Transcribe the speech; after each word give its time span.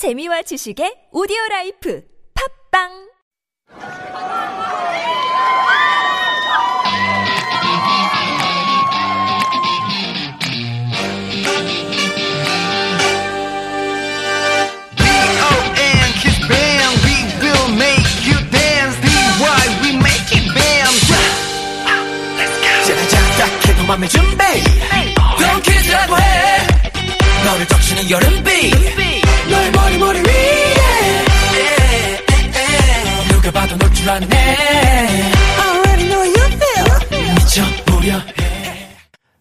재미와 0.00 0.40
지식의 0.48 1.12
오디오 1.12 1.36
라이프. 1.50 2.00
팝빵 2.32 3.09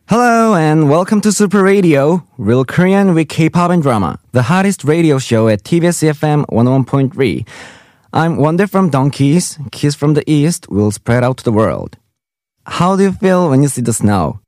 Hello 0.08 0.56
and 0.56 0.90
welcome 0.90 1.22
to 1.22 1.32
Super 1.32 1.62
Radio, 1.62 2.26
real 2.40 2.66
Korean 2.66 3.14
with 3.14 3.30
K-pop 3.30 3.70
and 3.70 3.84
drama, 3.84 4.18
the 4.32 4.42
hottest 4.42 4.84
radio 4.84 5.20
show 5.20 5.48
at 5.48 5.64
TBS 5.64 6.02
FM 6.14 6.44
101.3. 6.48 7.48
I'm 8.12 8.38
Wonder 8.38 8.66
from 8.66 8.90
Donkeys, 8.90 9.60
Kiss 9.72 9.94
from 9.94 10.16
the 10.16 10.24
East 10.26 10.72
will 10.72 10.90
spread 10.90 11.24
out 11.24 11.38
to 11.38 11.44
the 11.44 11.52
world. 11.52 12.00
How 12.66 12.96
do 12.96 13.04
you 13.04 13.12
feel 13.12 13.48
when 13.48 13.62
you 13.62 13.68
see 13.68 13.84
the 13.84 13.94
snow? 13.94 14.40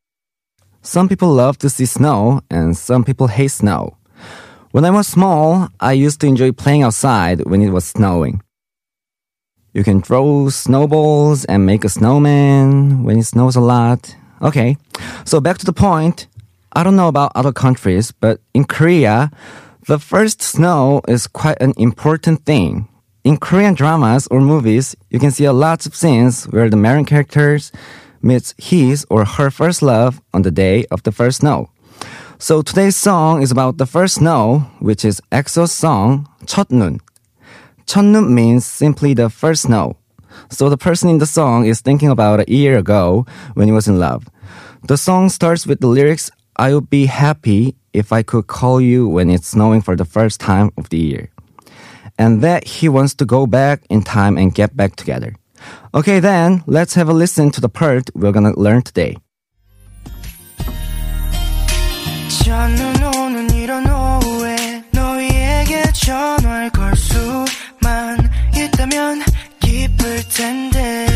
Some 0.82 1.08
people 1.08 1.32
love 1.32 1.60
to 1.60 1.70
see 1.70 1.86
snow 1.86 2.42
and 2.50 2.76
some 2.76 3.04
people 3.04 3.28
hate 3.28 3.52
snow. 3.52 3.96
When 4.72 4.86
I 4.86 4.90
was 4.90 5.06
small, 5.08 5.70
I 5.80 5.94
used 5.94 6.20
to 6.22 6.28
enjoy 6.28 6.52
playing 6.52 6.82
outside 6.82 7.46
when 7.46 7.62
it 7.62 7.70
was 7.70 7.86
snowing. 7.86 8.42
You 9.74 9.86
can 9.86 10.02
throw 10.02 10.50
snowballs 10.50 11.46
and 11.46 11.66
make 11.66 11.86
a 11.86 11.90
snowman 11.90 13.04
when 13.04 13.18
it 13.18 13.24
snows 13.24 13.56
a 13.56 13.62
lot. 13.62 14.16
Okay, 14.42 14.76
so 15.24 15.40
back 15.40 15.58
to 15.60 15.66
the 15.66 15.74
point. 15.74 16.28
I 16.74 16.84
don't 16.84 16.98
know 16.98 17.08
about 17.08 17.32
other 17.36 17.54
countries, 17.54 18.12
but 18.12 18.42
in 18.54 18.66
Korea, 18.66 19.32
the 19.88 19.98
first 19.98 20.42
snow 20.42 21.02
is 21.08 21.26
quite 21.28 21.62
an 21.62 21.74
important 21.78 22.46
thing. 22.46 22.90
In 23.24 23.38
Korean 23.38 23.74
dramas 23.74 24.28
or 24.28 24.42
movies, 24.42 24.96
you 25.10 25.20
can 25.20 25.32
see 25.32 25.46
a 25.46 25.54
lot 25.54 25.86
of 25.86 25.96
scenes 25.96 26.46
where 26.46 26.70
the 26.70 26.78
main 26.78 27.06
characters 27.06 27.72
meets 28.22 28.54
his 28.58 29.06
or 29.10 29.24
her 29.24 29.50
first 29.50 29.82
love 29.82 30.22
on 30.34 30.42
the 30.42 30.52
day 30.52 30.86
of 30.92 31.04
the 31.04 31.12
first 31.12 31.40
snow. 31.40 31.70
So 32.40 32.62
today's 32.62 32.98
song 32.98 33.42
is 33.42 33.52
about 33.52 33.78
the 33.78 33.86
first 33.86 34.16
snow, 34.16 34.70
which 34.80 35.06
is 35.06 35.22
EXO's 35.32 35.72
song 35.72 36.28
첫눈. 36.46 37.00
첫눈 37.86 38.30
means 38.30 38.66
simply 38.66 39.14
the 39.14 39.30
first 39.30 39.64
snow. 39.64 39.98
So 40.50 40.70
the 40.70 40.78
person 40.78 41.10
in 41.10 41.20
the 41.20 41.26
song 41.26 41.66
is 41.66 41.82
thinking 41.82 42.10
about 42.10 42.40
a 42.42 42.52
year 42.52 42.78
ago 42.78 43.26
when 43.54 43.68
he 43.68 43.74
was 43.74 43.88
in 43.88 44.00
love. 44.00 44.28
The 44.88 44.98
song 44.98 45.30
starts 45.30 45.68
with 45.68 45.80
the 45.80 45.88
lyrics, 45.88 46.32
I 46.56 46.74
would 46.74 46.90
be 46.90 47.06
happy 47.06 47.76
if 47.94 48.12
I 48.12 48.24
could 48.24 48.48
call 48.48 48.82
you 48.82 49.08
when 49.08 49.30
it's 49.30 49.48
snowing 49.50 49.82
for 49.82 49.96
the 49.96 50.06
first 50.06 50.40
time 50.40 50.72
of 50.78 50.90
the 50.90 51.00
year. 51.00 51.30
And 52.18 52.42
that 52.42 52.68
he 52.68 52.90
wants 52.90 53.16
to 53.16 53.26
go 53.26 53.48
back 53.48 53.84
in 53.90 54.04
time 54.04 54.38
and 54.38 54.54
get 54.54 54.76
back 54.76 54.96
together. 54.96 55.36
Okay, 55.94 56.20
then 56.20 56.64
let's 56.68 56.94
have 56.96 57.10
a 57.10 57.14
listen 57.14 57.52
to 57.52 57.62
the 57.62 57.70
part 57.70 58.10
we're 58.16 58.32
gonna 58.32 58.54
learn 58.58 58.82
today. 58.82 59.18
있다면 68.81 69.23
기쁠 69.61 70.23
텐데 70.29 71.07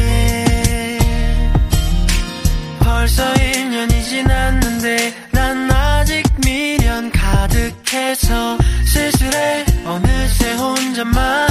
벌써 2.80 3.32
1년이 3.34 4.04
지났는데 4.04 5.14
난 5.32 5.70
아직 5.70 6.22
미련 6.44 7.10
가득해서 7.10 8.58
쓸쓸해 8.92 9.64
어느새 9.86 10.54
혼자만 10.54 11.50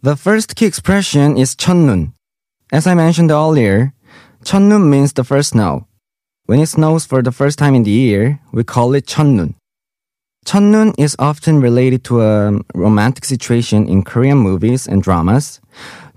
The 0.00 0.16
first 0.16 0.54
key 0.54 0.66
expression 0.66 1.36
is 1.36 1.56
첫눈. 1.56 2.12
As 2.72 2.86
I 2.86 2.94
mentioned 2.94 3.32
earlier, 3.32 3.92
첫눈 4.44 4.88
means 4.88 5.12
the 5.12 5.24
first 5.24 5.50
snow. 5.50 5.86
When 6.46 6.60
it 6.60 6.68
snows 6.68 7.04
for 7.04 7.20
the 7.22 7.32
first 7.32 7.58
time 7.58 7.74
in 7.74 7.82
the 7.82 7.90
year, 7.90 8.38
we 8.52 8.62
call 8.62 8.94
it 8.94 9.06
첫눈. 9.06 9.54
Channun 10.45 10.93
is 10.97 11.15
often 11.19 11.61
related 11.61 12.03
to 12.03 12.21
a 12.21 12.59
romantic 12.75 13.23
situation 13.23 13.87
in 13.87 14.03
Korean 14.03 14.37
movies 14.37 14.87
and 14.87 15.01
dramas. 15.01 15.61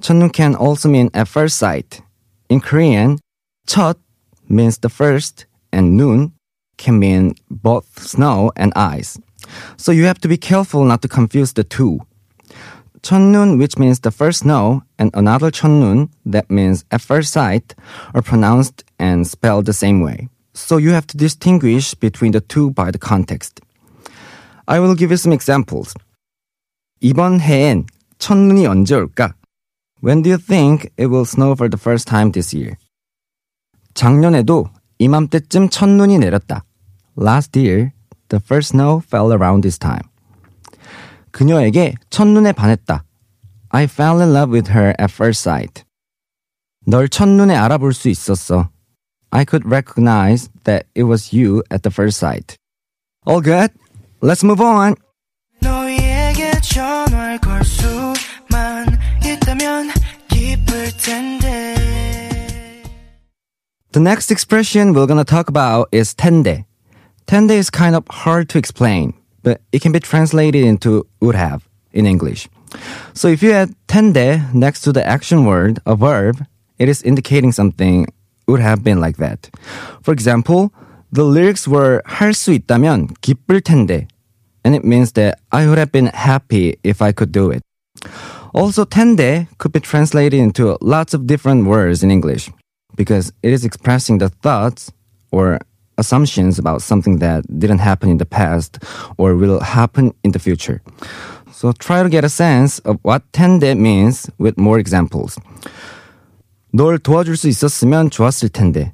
Channun 0.01 0.33
can 0.33 0.57
also 0.57 0.89
mean 0.89 1.11
at 1.15 1.29
first 1.29 1.59
sight. 1.59 2.03
In 2.49 2.61
Korean, 2.61 3.19
첫 3.69 3.97
means 4.49 4.79
the 4.79 4.89
first 4.89 5.47
and 5.73 5.97
nun 5.97 6.33
can 6.77 6.99
mean 6.99 7.35
both 7.51 8.03
snow 8.03 8.51
and 8.57 8.73
ice. 8.75 9.19
So 9.77 9.93
you 9.93 10.05
have 10.05 10.19
to 10.21 10.29
be 10.29 10.37
careful 10.37 10.85
not 10.85 11.03
to 11.03 11.09
confuse 11.09 11.53
the 11.53 11.65
two. 11.65 12.01
Chonnun, 13.03 13.59
which 13.59 13.79
means 13.79 14.01
the 14.01 14.11
first 14.11 14.41
snow, 14.41 14.83
and 14.99 15.13
another 15.15 15.53
Chonnun, 15.53 16.11
that 16.25 16.51
means 16.51 16.85
at 16.91 17.01
first 17.01 17.33
sight, 17.33 17.77
are 18.13 18.23
pronounced 18.23 18.83
and 18.99 19.27
spelled 19.27 19.67
the 19.67 19.73
same 19.73 20.01
way. 20.01 20.29
So 20.55 20.79
you 20.79 20.91
have 20.91 21.07
to 21.09 21.17
distinguish 21.17 21.95
between 21.95 22.33
the 22.33 22.41
two 22.41 22.71
by 22.71 22.91
the 22.91 22.99
context. 22.99 23.61
I 24.68 24.80
will 24.80 24.96
give 24.96 25.12
you 25.12 25.18
some 25.18 25.34
examples. 25.34 25.94
이번 27.00 27.40
해엔 27.42 27.86
첫눈이 28.20 28.66
언제 28.68 28.96
올까? 28.96 29.34
When 30.04 30.22
do 30.22 30.30
you 30.32 30.38
think 30.38 30.90
it 30.98 31.08
will 31.08 31.26
snow 31.26 31.54
for 31.54 31.70
the 31.70 31.80
first 31.80 32.08
time 32.08 32.32
this 32.32 32.56
year? 32.56 32.76
작년에도 33.94 34.70
이맘때쯤 35.00 35.70
첫눈이 35.70 36.20
내렸다. 36.20 36.64
Last 37.18 37.58
year, 37.60 37.92
the 38.30 38.42
first 38.44 38.76
snow 38.76 39.02
fell 39.06 39.32
around 39.32 39.62
this 39.62 39.78
time. 39.78 40.04
그녀에게 41.32 41.96
첫눈에 42.10 42.52
반했다. 42.52 43.04
I 43.70 43.84
fell 43.86 44.22
in 44.22 44.34
love 44.34 44.54
with 44.54 44.72
her 44.72 44.94
at 45.00 45.12
first 45.12 45.42
sight. 45.42 45.84
널 46.86 47.10
첫눈에 47.10 47.56
알아볼 47.56 47.94
수 47.94 48.10
있었어. 48.10 48.70
I 49.32 49.46
could 49.46 49.66
recognize 49.66 50.50
that 50.66 50.88
it 50.96 51.04
was 51.04 51.34
you 51.36 51.64
at 51.72 51.84
the 51.84 51.92
first 51.92 52.20
sight. 52.20 52.58
All 53.26 53.42
good? 53.42 53.72
Let's 54.22 54.44
move 54.44 54.62
on. 54.62 54.96
너희에게 55.62 56.52
전화를 56.62 57.40
걸 57.40 57.64
수만 57.64 58.86
있다면 59.24 59.92
기쁠 60.28 60.92
텐데 60.98 61.76
The 63.92 64.02
next 64.02 64.32
expression 64.32 64.94
we're 64.94 65.08
gonna 65.08 65.26
talk 65.26 65.50
about 65.50 65.90
is 65.92 66.16
텐데. 66.16 66.66
텐데 67.26 67.58
is 67.58 67.70
kind 67.70 67.96
of 67.96 68.06
hard 68.10 68.48
to 68.50 68.58
explain, 68.58 69.14
but 69.44 69.62
it 69.72 69.82
can 69.82 69.92
be 69.92 70.00
translated 70.00 70.64
into 70.64 71.06
would 71.20 71.36
have 71.36 71.68
in 71.94 72.06
English. 72.06 72.48
So 73.14 73.28
if 73.28 73.44
you 73.44 73.52
add 73.52 73.76
텐데 73.88 74.42
next 74.54 74.82
to 74.82 74.94
the 74.94 75.06
action 75.06 75.46
word, 75.46 75.80
a 75.86 75.96
verb, 75.96 76.46
it 76.80 76.88
is 76.88 77.04
indicating 77.04 77.52
something 77.52 78.08
would 78.48 78.62
have 78.62 78.84
been 78.84 79.00
like 79.00 79.18
that. 79.18 79.50
For 80.02 80.14
example, 80.14 80.72
the 81.16 81.24
lyrics 81.24 81.68
were 81.68 82.02
할 82.06 82.34
수 82.34 82.54
있다면 82.54 83.10
기쁠 83.22 83.62
텐데, 83.62 84.08
and 84.64 84.76
it 84.76 84.86
means 84.86 85.14
that 85.14 85.40
I 85.52 85.68
would 85.68 85.78
have 85.78 85.92
been 85.92 86.08
happy 86.14 86.78
if 86.84 87.02
I 87.02 87.12
could 87.12 87.32
do 87.32 87.52
it. 87.52 87.62
Also, 88.54 88.86
텐데 88.86 89.48
could 89.58 89.72
be 89.72 89.80
translated 89.80 90.40
into 90.40 90.78
lots 90.82 91.14
of 91.14 91.28
different 91.28 91.66
words 91.66 92.04
in 92.04 92.12
English 92.12 92.50
because 92.96 93.32
it 93.44 93.52
is 93.52 93.64
expressing 93.64 94.18
the 94.18 94.30
thoughts 94.30 94.92
or 95.32 95.60
assumptions 95.98 96.60
about 96.60 96.82
something 96.82 97.20
that 97.20 97.44
didn't 97.60 97.80
happen 97.80 98.10
in 98.10 98.18
the 98.18 98.26
past 98.26 98.80
or 99.18 99.36
will 99.36 99.60
happen 99.60 100.14
in 100.24 100.32
the 100.32 100.40
future. 100.40 100.82
So 101.52 101.72
try 101.74 102.04
to 102.04 102.10
get 102.10 102.24
a 102.24 102.30
sense 102.30 102.80
of 102.80 102.98
what 103.04 103.24
텐데 103.32 103.78
means 103.78 104.30
with 104.38 104.58
more 104.58 104.80
examples. 104.80 105.38
널 106.74 106.98
도와줄 106.98 107.36
수 107.36 107.48
있었으면 107.50 108.10
좋았을 108.10 108.50
텐데. 108.50 108.94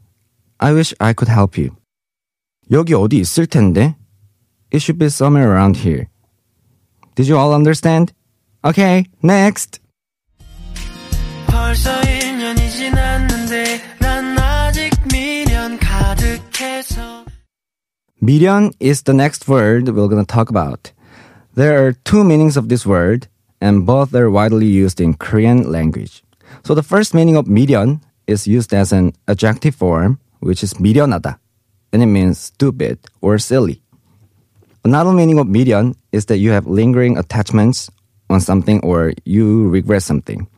I 0.60 0.74
wish 0.74 0.94
I 1.00 1.14
could 1.14 1.30
help 1.30 1.58
you. 1.58 1.78
여기 2.72 2.94
어디 2.94 3.18
있을 3.18 3.48
텐데. 3.48 3.96
It 4.74 4.82
should 4.82 5.00
be 5.00 5.08
somewhere 5.08 5.50
around 5.50 5.78
here. 5.78 6.08
Did 7.16 7.28
you 7.30 7.38
all 7.38 7.54
understand? 7.54 8.14
Okay, 8.64 9.06
next. 9.24 9.80
벌써 11.48 11.90
1년이 12.02 12.70
지났는데 12.70 13.82
난 14.00 14.38
아직 14.38 14.92
미련 15.12 15.80
가득해서 15.80 17.26
미련 18.22 18.72
is 18.80 19.04
the 19.04 19.16
next 19.16 19.48
word 19.48 19.90
we're 19.90 20.08
going 20.08 20.24
to 20.24 20.26
talk 20.26 20.50
about. 20.50 20.92
There 21.56 21.84
are 21.84 21.94
two 22.04 22.24
meanings 22.24 22.58
of 22.58 22.70
this 22.70 22.86
word, 22.86 23.28
and 23.60 23.86
both 23.86 24.14
are 24.14 24.30
widely 24.30 24.68
used 24.68 25.02
in 25.02 25.16
Korean 25.16 25.72
language. 25.72 26.24
So 26.64 26.76
the 26.76 26.84
first 26.84 27.16
meaning 27.16 27.36
of 27.36 27.48
미련 27.48 28.02
is 28.28 28.46
used 28.48 28.74
as 28.74 28.92
an 28.92 29.14
adjective 29.28 29.74
form, 29.74 30.20
which 30.40 30.62
is 30.62 30.76
미련하다, 30.76 31.40
and 31.93 32.03
it 32.03 32.07
means 32.07 32.39
stupid 32.39 32.99
or 33.21 33.39
silly. 33.39 33.83
Another 34.85 35.13
meaning 35.13 35.39
of 35.39 35.47
미련 35.47 35.95
is 36.11 36.27
that 36.27 36.39
you 36.39 36.51
have 36.51 36.67
lingering 36.67 37.17
attachments 37.17 37.91
on 38.31 38.41
something 38.41 38.81
or 38.83 39.13
you 39.25 39.69
regret 39.69 40.03
something. 40.03 40.49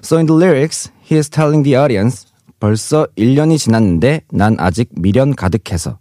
So 0.00 0.16
in 0.16 0.26
the 0.26 0.32
lyrics, 0.32 0.90
he 1.02 1.16
is 1.16 1.28
telling 1.28 1.62
the 1.64 1.76
audience, 1.76 2.26
벌써 2.60 3.06
1년이 3.16 3.58
지났는데 3.58 4.22
난 4.32 4.56
아직 4.58 4.88
미련 4.92 5.34
가득해서. 5.34 5.98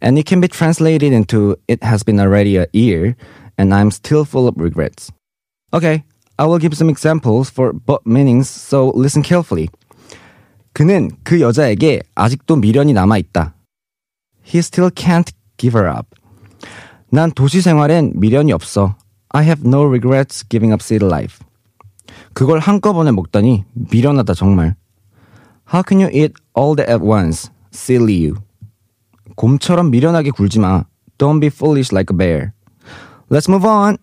And 0.00 0.18
it 0.18 0.26
can 0.26 0.40
be 0.40 0.48
translated 0.48 1.12
into 1.12 1.56
it 1.68 1.82
has 1.82 2.02
been 2.04 2.20
already 2.20 2.56
a 2.56 2.66
year 2.72 3.16
and 3.58 3.74
I'm 3.74 3.90
still 3.90 4.24
full 4.24 4.46
of 4.46 4.54
regrets. 4.56 5.10
Okay, 5.72 6.04
I 6.38 6.46
will 6.46 6.58
give 6.58 6.76
some 6.76 6.90
examples 6.90 7.50
for 7.50 7.72
both 7.72 8.04
meanings, 8.04 8.48
so 8.48 8.92
listen 8.94 9.22
carefully. 9.22 9.68
그는 10.72 11.10
그 11.22 11.40
여자에게 11.40 12.02
아직도 12.14 12.56
미련이 12.56 12.92
남아 12.92 13.18
있다. 13.18 13.54
He 14.44 14.58
still 14.58 14.90
can't 14.90 15.32
give 15.56 15.78
her 15.78 15.88
up. 15.88 16.06
난 17.10 17.30
도시 17.30 17.60
생활엔 17.60 18.12
미련이 18.16 18.52
없어. 18.52 18.96
I 19.30 19.44
have 19.44 19.66
no 19.66 19.84
regrets 19.84 20.44
giving 20.48 20.72
up 20.72 20.82
city 20.82 21.06
life. 21.06 21.44
그걸 22.34 22.58
한꺼번에 22.58 23.10
먹다니 23.12 23.64
미련하다 23.72 24.34
정말. 24.34 24.76
How 25.72 25.82
can 25.86 26.00
you 26.00 26.10
eat 26.12 26.34
all 26.56 26.76
that 26.76 26.90
at 26.90 27.02
once? 27.02 27.50
Silly 27.72 28.26
you. 28.26 28.36
곰처럼 29.36 29.90
미련하게 29.90 30.30
굴지 30.30 30.58
마. 30.58 30.84
Don't 31.18 31.40
be 31.40 31.48
foolish 31.48 31.92
like 31.92 32.12
a 32.12 32.16
bear. 32.16 32.52
Let's 33.30 33.48
move 33.48 33.64
on. 33.64 33.96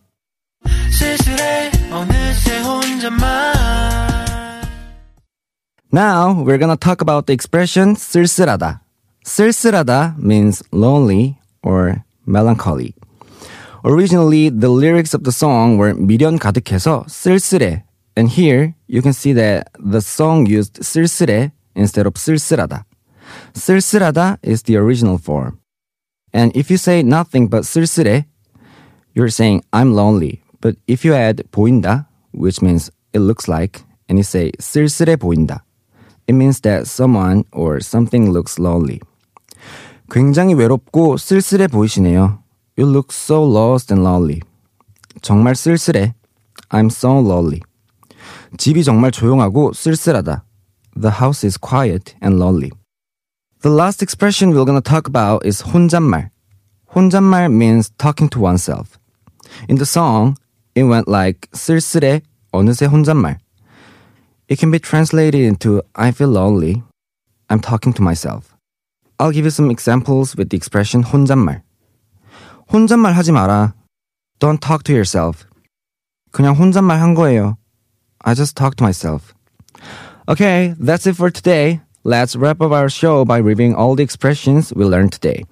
Now 5.92 6.34
we're 6.44 6.58
gonna 6.58 6.78
talk 6.78 7.02
about 7.02 7.26
the 7.26 7.34
expression 7.34 7.96
쓸쓸하다. 7.96 8.82
쓸쓸하다 9.29 10.17
means 10.19 10.63
lonely 10.73 11.39
or 11.63 12.05
melancholy. 12.27 12.95
Originally, 13.85 14.49
the 14.49 14.71
lyrics 14.71 15.15
of 15.15 15.25
the 15.25 15.33
song 15.33 15.77
were 15.77 15.95
미련 15.95 16.39
가득해서 16.39 17.05
쓸쓸해. 17.07 17.85
And 18.17 18.31
here, 18.31 18.75
you 18.87 19.03
can 19.03 19.13
see 19.13 19.33
that 19.35 19.69
the 19.79 20.01
song 20.01 20.47
used 20.47 20.81
쓸쓸해 20.81 21.53
instead 21.77 22.07
of 22.07 22.15
쓸쓸하다. 22.15 22.85
쓸쓸하다 23.55 24.39
is 24.43 24.63
the 24.63 24.77
original 24.77 25.19
form. 25.19 25.59
And 26.33 26.51
if 26.57 26.71
you 26.71 26.79
say 26.79 27.03
nothing 27.03 27.49
but 27.49 27.65
쓸쓸해, 27.65 28.25
you're 29.15 29.29
saying 29.29 29.63
I'm 29.73 29.95
lonely. 29.95 30.43
But 30.61 30.77
if 30.87 31.05
you 31.05 31.15
add 31.15 31.45
보인다, 31.53 32.07
which 32.33 32.63
means 32.63 32.91
it 33.13 33.21
looks 33.21 33.49
like, 33.49 33.85
and 34.09 34.19
you 34.19 34.25
say 34.25 34.53
쓸쓸해 34.59 35.17
보인다, 35.17 35.61
it 36.27 36.33
means 36.33 36.61
that 36.61 36.87
someone 36.87 37.45
or 37.53 37.81
something 37.81 38.31
looks 38.33 38.59
lonely. 38.59 39.01
굉장히 40.11 40.55
외롭고 40.55 41.17
쓸쓸해 41.17 41.67
보이시네요. 41.69 42.43
You 42.77 42.91
look 42.91 43.09
so 43.11 43.43
lost 43.45 43.93
and 43.93 44.07
lonely. 44.07 44.41
정말 45.23 45.55
쓸쓸해. 45.55 46.15
I'm 46.71 46.87
so 46.87 47.19
lonely. 47.19 47.61
집이 48.59 48.85
정말 48.85 49.11
조용하고 49.11 49.73
쓸쓸하다. 49.73 50.45
The 51.01 51.15
house 51.21 51.47
is 51.47 51.59
quiet 51.59 52.15
and 52.23 52.39
lonely. 52.39 52.71
The 53.63 53.75
last 53.75 54.03
expression 54.03 54.53
we're 54.53 54.65
gonna 54.65 54.81
talk 54.81 55.09
about 55.09 55.47
is 55.47 55.63
혼잣말. 55.63 56.31
혼잣말 56.95 57.51
means 57.51 57.91
talking 57.99 58.29
to 58.31 58.41
oneself. 58.41 58.99
In 59.69 59.77
the 59.77 59.87
song, 59.87 60.37
it 60.75 60.85
went 60.85 61.09
like 61.09 61.49
쓸쓸해 61.53 62.23
어느새 62.53 62.87
혼잣말. 62.87 63.39
It 64.49 64.59
can 64.59 64.71
be 64.71 64.79
translated 64.79 65.41
into 65.41 65.83
I 65.95 66.11
feel 66.13 66.29
lonely. 66.29 66.83
I'm 67.49 67.61
talking 67.61 67.93
to 67.95 68.03
myself. 68.03 68.55
I'll 69.19 69.33
give 69.33 69.45
you 69.45 69.51
some 69.51 69.71
examples 69.71 70.37
with 70.37 70.51
the 70.51 70.57
expression 70.57 71.03
혼잣말. 71.05 71.63
혼잣말 72.73 73.15
하지 73.15 73.33
마라. 73.33 73.75
Don't 74.41 74.61
talk 74.61 74.83
to 74.85 74.93
yourself. 74.93 75.47
그냥 76.33 76.55
혼잣말 76.57 77.01
한 77.01 77.15
거예요. 77.15 77.57
I 78.25 78.35
just 78.35 78.57
talk 78.57 78.77
to 78.77 78.85
myself. 78.85 79.35
Okay, 80.29 80.75
that's 80.81 81.07
it 81.07 81.15
for 81.17 81.31
today. 81.31 81.81
Let's 82.03 82.35
wrap 82.37 82.61
up 82.61 82.73
our 82.73 82.89
show 82.89 83.25
by 83.25 83.39
reviewing 83.39 83.75
all 83.75 83.95
the 83.95 84.03
expressions 84.03 84.75
we 84.75 84.85
learned 84.85 85.13
today. 85.13 85.45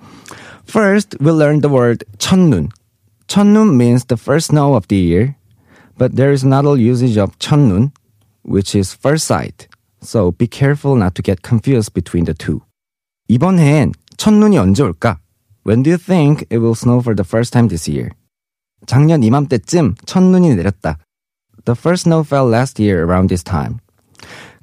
First, 0.65 1.17
we 1.21 1.31
learned 1.31 1.63
the 1.63 1.69
word 1.69 2.05
첫눈. 2.19 2.73
첫눈 3.29 3.77
means 3.77 4.07
the 4.07 4.17
first 4.17 4.49
snow 4.49 4.75
of 4.75 4.89
the 4.89 4.97
year, 4.97 5.37
but 5.97 6.17
there 6.17 6.33
is 6.33 6.43
another 6.43 6.77
usage 6.77 7.17
of 7.17 7.39
첫눈, 7.39 7.93
which 8.43 8.75
is 8.75 8.93
first 8.93 9.27
sight. 9.27 9.69
So 10.01 10.33
be 10.33 10.47
careful 10.47 10.97
not 10.97 11.15
to 11.15 11.23
get 11.23 11.43
confused 11.43 11.95
between 11.95 12.25
the 12.25 12.35
two. 12.35 12.63
이번 13.29 13.59
해엔 13.59 13.93
첫눈이 14.17 14.59
언제 14.59 14.83
올까? 14.83 15.19
When 15.67 15.83
do 15.83 15.91
you 15.91 15.99
think 15.99 16.47
it 16.51 16.59
will 16.59 16.75
snow 16.75 17.01
for 17.01 17.15
the 17.15 17.27
first 17.27 17.53
time 17.53 17.69
this 17.69 17.91
year? 17.91 18.11
작년 18.87 19.23
이맘때쯤 19.23 19.95
첫눈이 20.07 20.55
내렸다. 20.57 20.99
The 21.65 21.77
first 21.79 22.09
snow 22.09 22.25
fell 22.25 22.49
last 22.49 22.83
year 22.83 23.05
around 23.05 23.29
this 23.29 23.45
time. 23.45 23.79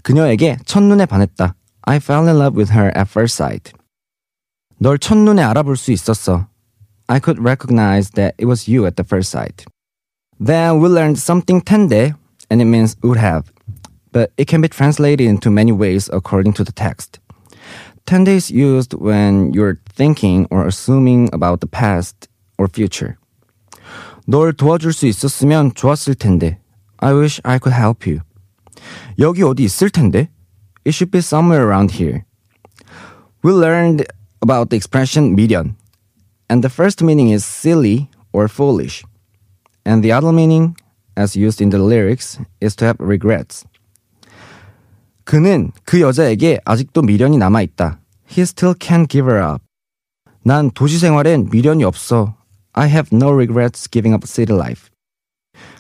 그녀에게 0.04 0.58
첫눈에 0.66 1.06
반했다. 1.06 1.56
I 1.84 1.98
fell 1.98 2.28
in 2.28 2.38
love 2.38 2.58
with 2.58 2.74
her 2.74 2.92
at 2.96 3.10
first 3.10 3.36
sight. 3.36 3.74
널 4.78 4.98
첫눈에 4.98 5.42
알아볼 5.42 5.76
수 5.78 5.92
있었어. 5.92 6.48
I 7.08 7.20
could 7.20 7.42
recognize 7.42 8.12
that 8.12 8.36
it 8.38 8.46
was 8.46 8.70
you 8.70 8.86
at 8.86 8.96
the 8.96 9.04
first 9.04 9.32
sight. 9.32 9.66
Then 10.40 10.80
we 10.80 10.88
learned 10.90 11.18
something 11.18 11.62
텐데, 11.62 12.14
and 12.50 12.62
it 12.62 12.66
means 12.66 12.96
would 13.02 13.20
have, 13.20 13.52
but 14.12 14.32
it 14.38 14.48
can 14.48 14.62
be 14.62 14.70
translated 14.70 15.28
into 15.28 15.50
many 15.50 15.72
ways 15.72 16.10
according 16.14 16.54
to 16.54 16.64
the 16.64 16.72
text. 16.72 17.20
10 18.07 18.25
days 18.25 18.51
used 18.51 18.93
when 18.95 19.53
you're 19.55 19.81
thinking 19.89 20.47
or 20.51 20.67
assuming 20.67 21.31
about 21.33 21.61
the 21.61 21.67
past 21.67 22.29
or 22.59 22.69
future. 22.69 23.17
널 24.27 24.53
도와줄 24.53 24.93
수 24.93 25.07
있었으면 25.07 25.75
좋았을 25.75 26.15
텐데. 26.15 26.59
I 26.99 27.13
wish 27.13 27.41
I 27.45 27.59
could 27.59 27.75
help 27.75 28.07
you. 28.07 28.21
여기 29.19 29.43
어디 29.43 29.65
있을 29.65 29.91
텐데? 29.91 30.29
It 30.85 30.93
should 30.93 31.11
be 31.11 31.21
somewhere 31.21 31.65
around 31.67 31.93
here. 31.93 32.25
We 33.43 33.53
learned 33.53 34.07
about 34.43 34.71
the 34.71 34.77
expression 34.77 35.35
미련, 35.35 35.77
and 36.49 36.63
the 36.63 36.69
first 36.69 37.03
meaning 37.03 37.31
is 37.31 37.45
silly 37.45 38.11
or 38.33 38.49
foolish, 38.49 39.05
and 39.85 40.03
the 40.03 40.13
other 40.13 40.33
meaning, 40.33 40.77
as 41.17 41.37
used 41.37 41.61
in 41.61 41.71
the 41.71 41.79
lyrics, 41.79 42.39
is 42.61 42.77
to 42.77 42.87
have 42.87 42.97
regrets. 42.99 43.65
그는 45.25 45.73
그 45.85 46.01
여자에게 46.01 46.61
아직도 46.65 47.03
미련이 47.03 47.39
남아 47.39 47.63
있다. 47.63 48.01
He 48.31 48.43
still 48.43 48.75
can't 48.75 49.09
give 49.09 49.31
her 49.31 49.43
up. 49.43 49.65
난 50.43 50.71
도시 50.71 50.99
생활엔 50.99 51.49
미련이 51.51 51.85
없어. 51.85 52.37
I 52.73 52.89
have 52.89 53.09
no 53.13 53.33
regrets 53.33 53.89
giving 53.91 54.15
up 54.15 54.27
city 54.27 54.57
life. 54.57 54.91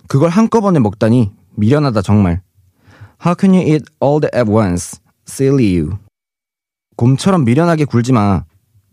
그걸 0.08 0.30
한꺼번에 0.30 0.78
먹다니 0.78 1.32
미련하다 1.56 2.02
정말. 2.02 2.42
How 3.24 3.36
can 3.38 3.54
you 3.54 3.62
eat 3.62 3.84
all 4.02 4.20
that 4.20 4.36
at 4.36 4.50
once? 4.50 5.00
Silly 5.26 5.76
you. 5.76 5.98
곰처럼 6.96 7.44
미련하게 7.44 7.84
굴지 7.84 8.12
마. 8.12 8.44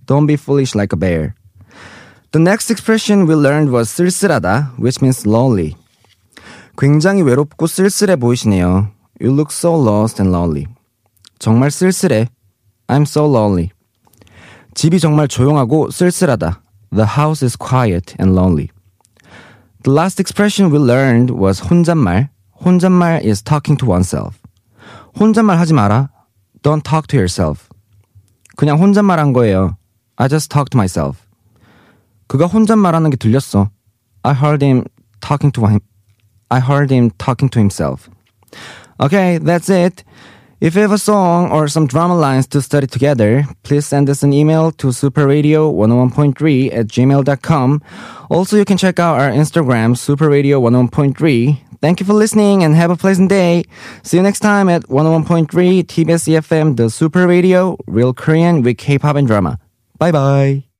Don't 0.05 0.27
be 0.27 0.36
foolish 0.36 0.75
like 0.77 0.96
a 0.96 1.00
bear. 1.00 1.34
The 2.31 2.41
next 2.41 2.72
expression 2.72 3.27
we 3.27 3.36
learned 3.36 3.72
was 3.72 3.89
쓸쓸하다, 3.89 4.75
which 4.79 5.00
means 5.01 5.27
lonely. 5.27 5.75
굉장히 6.77 7.22
외롭고 7.22 7.67
쓸쓸해 7.67 8.15
보이시네요. 8.15 8.89
You 9.21 9.33
look 9.33 9.50
so 9.52 9.75
lost 9.75 10.21
and 10.21 10.31
lonely. 10.31 10.66
정말 11.38 11.71
쓸쓸해. 11.71 12.28
I'm 12.88 13.02
so 13.02 13.26
lonely. 13.26 13.71
집이 14.75 15.00
정말 15.00 15.28
조용하고 15.28 15.90
쓸쓸하다. 15.90 16.61
The 16.95 17.07
house 17.16 17.45
is 17.45 17.57
quiet 17.57 18.14
and 18.21 18.35
lonely. 18.35 18.71
The 19.83 19.93
last 19.93 20.21
expression 20.21 20.71
we 20.71 20.78
learned 20.78 21.33
was 21.33 21.61
혼잣말. 21.62 22.28
혼잣말 22.64 23.25
is 23.25 23.43
talking 23.43 23.78
to 23.78 23.88
oneself. 23.88 24.38
혼잣말 25.19 25.59
하지 25.59 25.73
마라. 25.73 26.11
Don't 26.62 26.83
talk 26.83 27.07
to 27.09 27.16
yourself. 27.16 27.69
그냥 28.57 28.81
혼잣말 28.81 29.19
한 29.19 29.33
거예요. 29.33 29.76
I 30.16 30.28
just 30.28 30.50
talk 30.50 30.71
to 30.71 30.78
myself. 30.78 31.21
그가 32.26 32.47
혼잣말하는 32.47 33.11
게 33.11 33.16
들렸어. 33.16 33.71
I 34.23 34.35
heard 34.35 34.64
him 34.64 34.85
talking 35.21 35.52
to 35.52 35.66
him. 35.66 35.81
I 36.49 36.61
heard 36.61 36.93
him 36.93 37.11
talking 37.19 37.50
to 37.50 37.61
himself. 37.61 38.11
Okay, 39.01 39.39
that's 39.39 39.70
it. 39.70 40.03
If 40.62 40.75
you 40.75 40.81
have 40.81 40.91
a 40.91 41.00
song 41.00 41.51
or 41.51 41.67
some 41.67 41.88
drama 41.88 42.15
lines 42.15 42.46
to 42.50 42.62
study 42.62 42.86
together, 42.86 43.46
please 43.63 43.88
send 43.88 44.08
us 44.12 44.22
an 44.22 44.31
email 44.31 44.72
to 44.74 44.88
superradio101.3 44.88 46.72
at 46.72 46.86
gmail.com. 46.86 47.81
Also, 48.29 48.58
you 48.58 48.65
can 48.65 48.77
check 48.77 49.00
out 49.00 49.20
our 49.20 49.31
Instagram, 49.31 49.96
superradio101.3. 49.98 51.58
Thank 51.81 52.00
you 52.00 52.05
for 52.05 52.13
listening 52.13 52.63
and 52.63 52.75
have 52.75 52.91
a 52.91 52.96
pleasant 52.96 53.29
day. 53.29 53.63
See 54.03 54.17
you 54.17 54.24
next 54.24 54.41
time 54.41 54.70
at 54.70 54.84
101.3 54.84 55.48
TBS 55.84 56.27
EFM, 56.29 56.77
the 56.77 56.91
Super 56.91 57.25
Radio, 57.25 57.75
Real 57.88 58.13
Korean 58.13 58.62
with 58.62 58.77
K-pop 58.77 59.15
and 59.15 59.25
drama. 59.25 59.58
Bye 59.98 60.12
bye. 60.12 60.71